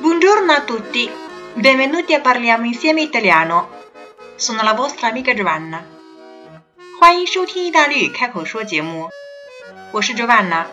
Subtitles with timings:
[0.00, 1.10] Buongiorno a tutti,
[1.54, 3.70] benvenuti a parliamo insieme italiano.
[4.36, 5.82] Sono la vostra amica Giovanna.
[6.98, 9.08] 欢迎收听意大利语开口说节目，
[9.92, 10.66] 我是 Giovanna。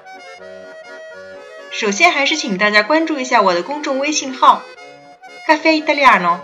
[1.73, 4.63] 首先还是请大家关注一下我的公众微信号
[5.49, 6.41] “Cafe Italiano”，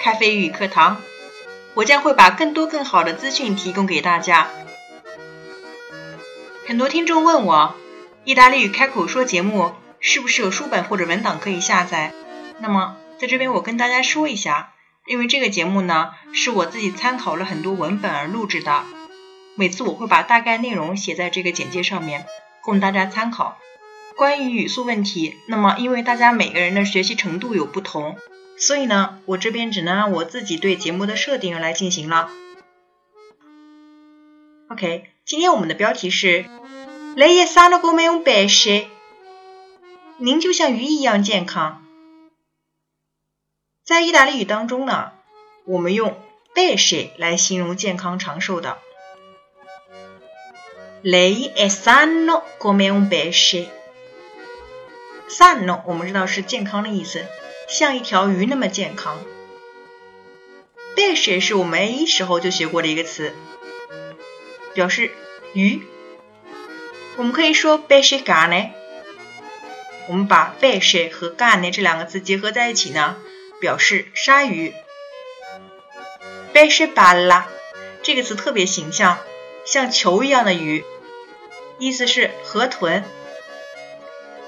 [0.00, 1.02] 咖啡语课堂。
[1.74, 4.48] 我将会把更多更好的资讯提供给大家。
[6.66, 7.74] 很多听众问我，
[8.24, 12.14] 意大利语开口说节目是不是有书本或者文档可以下载？
[12.58, 14.72] 那么，在这边我跟大家说一下，
[15.06, 18.84] 因为这个节目呢是我自己参考了很多文本而录制的，
[19.54, 22.24] 每次我会把大概内容写在这个简介上面，
[22.62, 23.58] 供大家参考。
[24.16, 28.16] 关于语速问题，那么因为大家每个人的学习程度有不同，
[28.58, 32.30] 所以呢，我这边只能按我自己对节目的设定来进行了。
[34.68, 36.44] OK，今天我们的标题是
[37.16, 38.86] “Lei è sano come un pesce”，
[40.18, 41.84] 您就像鱼一样健康。
[43.84, 45.12] 在意大利语当中呢，
[45.64, 46.16] 我们用
[46.54, 48.78] pesce 来形容健康长寿的。
[51.02, 53.66] Lei è sano come un pesce。
[55.32, 57.24] Sano 我们知道是健康的意思，
[57.66, 59.18] 像一条鱼那么健康。
[60.94, 63.32] pesce 是我们 A 一时候就学过的一个词，
[64.74, 65.10] 表示
[65.54, 65.80] 鱼。
[67.16, 68.72] 我们可以说 pesce cane。
[70.06, 73.16] 我们把 pesce 和 cane 这两个词结合在一起呢？
[73.58, 74.74] 表示鲨鱼
[76.52, 77.44] ，pesce palla
[78.02, 79.18] 这个词特别形象，
[79.64, 80.84] 像球一样的鱼，
[81.78, 83.02] 意思是河豚。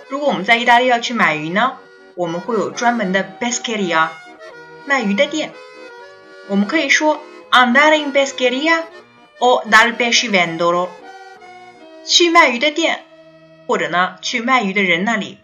[0.08, 1.78] 如果我们在意大利要去买鱼呢，
[2.16, 4.10] 我们会有专门的 pescheria
[4.86, 5.52] 卖鱼的店。
[6.48, 8.86] 我们可以说 andare in pescheria
[9.38, 10.90] o dal pescivendolo
[12.06, 13.06] 去卖鱼的店，
[13.68, 15.38] 或者呢去卖鱼的人那里。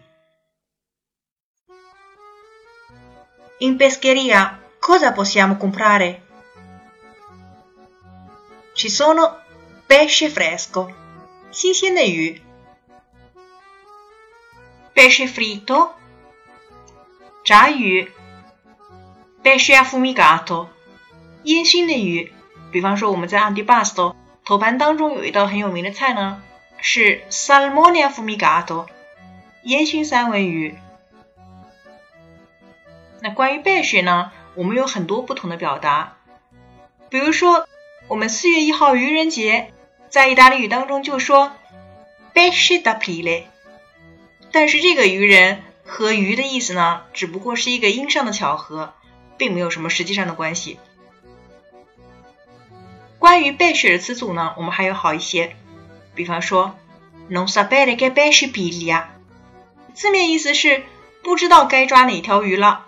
[3.59, 6.21] In pescheria cosa possiamo comprare?
[8.75, 9.37] Ci sono
[9.87, 10.91] pesce fresco,
[11.51, 12.41] 新鲜的鱼
[15.00, 15.92] ；pesce fritto，
[17.42, 18.12] 炸鱼
[19.42, 20.66] ；pesce affumicato，
[21.44, 22.30] 烟熏的鱼。
[22.70, 26.42] 比方说我们在 antipasto 头盘当中有一道很有名的菜呢，
[26.82, 28.88] 是 salmone affumicato，
[29.62, 30.78] 烟熏三文鱼。
[33.22, 36.18] 那关于背水呢，我们有很多不同的表达。
[37.08, 37.66] 比如说，
[38.08, 39.72] 我们四月一号愚人节，
[40.10, 41.52] 在意大利语当中就说
[42.34, 43.44] pesce d'aprile，
[44.52, 48.94] 但是这个愚人和鱼的意思呢，只不过是一个音上的巧合，
[49.36, 50.78] 并没有什么实际上的关系。
[53.18, 55.54] 关于背水的词组呢，我们还有好一些，
[56.14, 56.74] 比方说
[57.30, 59.04] non sapere che pesce piglia，
[59.94, 60.82] 字面意思是
[61.22, 62.86] 不知道该抓哪条鱼了。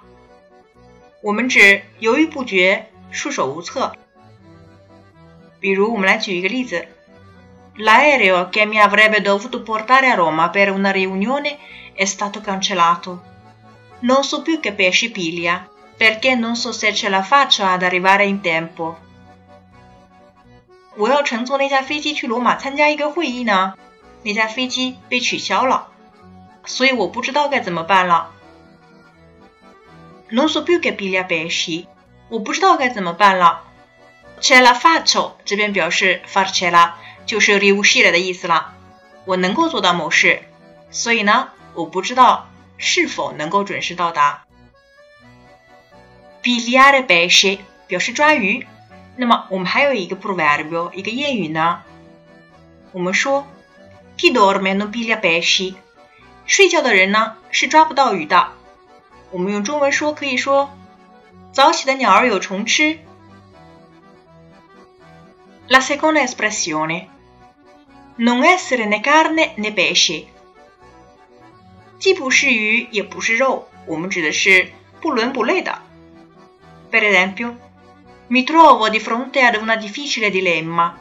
[1.23, 3.95] 我们指犹豫不决、束手无策。
[5.61, 6.89] 比如，我们来举一个例子
[7.78, 11.58] ：L'aereo che mi avrebbe dovuto portare a Roma per una riunione
[11.94, 13.24] è stato cancellato.
[14.00, 18.26] Non so più che pesci piglia, perché non so se ce la faccio ad arrivare
[18.26, 18.98] in tempo.
[20.96, 23.76] 我要乘坐那架飞机去罗马参加一个会议呢，
[24.24, 25.88] 那架飞机被取消了，
[26.66, 28.32] 所以我不知道该怎么办了。
[30.32, 31.86] Non so più che piglia pesci，
[32.30, 33.64] 我不知道该怎么办了。
[34.42, 36.94] Ce la faccio 这边表示 farcela
[37.27, 38.75] 就是 riuscire 的意思了，
[39.25, 40.43] 我能够做到某事，
[40.91, 44.45] 所以呢，我不知道是否能够准时到达。
[46.43, 48.67] Pigliare pesci 表示抓鱼，
[49.17, 51.83] 那么我们还有一个 proverbio 一个谚语呢，
[52.93, 53.47] 我们说
[54.19, 55.75] chi dorme non piglia besh，
[56.47, 58.49] 睡觉的人呢是抓不到鱼的。
[59.31, 60.71] 我们用中文说，可以说
[61.53, 62.99] 早起的鸟儿有虫吃。
[65.68, 67.08] La seconda espressione
[68.18, 70.26] non essere né carne né pesce，
[72.00, 74.72] 既不是鱼也不是肉，我们指的是
[75.02, 75.80] 不伦不类的。
[76.90, 77.56] Per esempio,
[78.30, 80.98] mi trovo di fronte ad una difficile dilemma.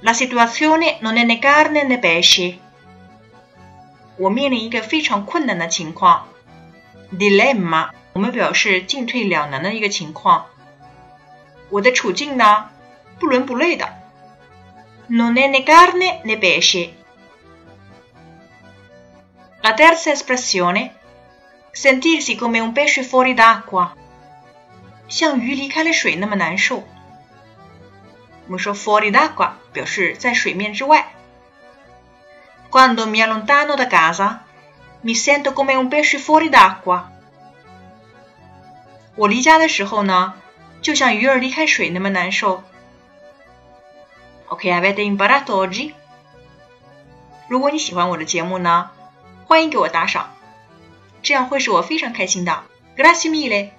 [0.00, 2.58] La situazione non è né carne né pesce。
[4.16, 6.28] 我面临一个非常困难的情况。
[7.12, 10.46] dilemma，我们表示进退两难的一个情况。
[11.70, 12.70] 我的处境呢，
[13.18, 13.88] 不伦不类的。
[15.08, 16.94] Non è né carne né pesce.
[19.60, 20.94] La terza espressione,
[21.70, 23.92] sentirsi come un pesce fuori d'acqua，
[25.08, 26.82] 像鱼离开了水那么难受。
[28.46, 31.12] 我们说 fuori d'acqua 表示在水面之外。
[32.70, 34.40] Quando mi allontano da casa,
[35.02, 37.04] mi sento come un pesce fuori d'acqua。
[39.14, 40.34] 我离家的时候呢，
[40.80, 42.64] 就像鱼儿离开水那么难受。
[44.48, 45.94] Ok, avete imparato oggi？
[47.48, 48.90] 如果你喜欢我的节目呢，
[49.46, 50.30] 欢迎给我打赏。
[51.22, 52.62] 这样会使我非常开心的。
[52.96, 53.70] Grazie mille.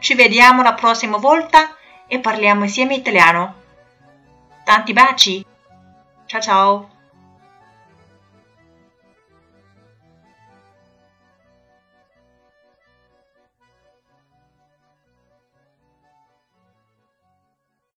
[0.00, 1.76] Ci vediamo la prossima volta
[2.08, 3.54] e parliamo insieme italiano.
[4.64, 5.44] Tanti baci.
[6.26, 6.95] Ciao ciao.